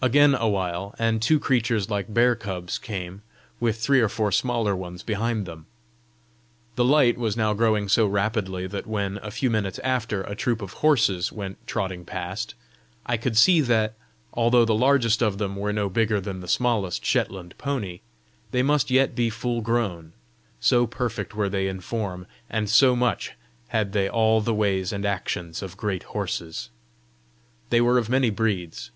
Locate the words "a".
0.36-0.46, 9.18-9.32, 10.22-10.36